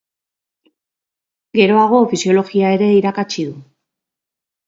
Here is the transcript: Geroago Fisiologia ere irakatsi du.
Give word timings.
Geroago 1.59 1.99
Fisiologia 2.13 2.71
ere 2.79 2.87
irakatsi 3.01 3.45
du. 3.51 3.55